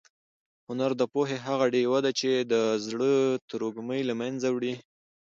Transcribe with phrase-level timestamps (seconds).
[0.67, 2.53] هنر د پوهې هغه ډېوه ده چې د
[2.85, 3.11] زړه
[3.49, 4.73] تروږمۍ له منځه وړي.